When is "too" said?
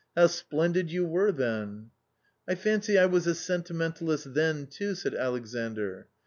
4.65-4.95